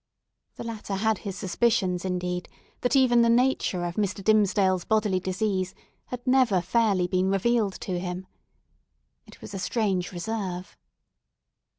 [0.55, 4.23] The latter had his suspicions, indeed, that even the nature of Mr.
[4.23, 8.25] Dimmesdale's bodily disease had never fairly been revealed to him.
[9.27, 10.75] It was a strange reserve!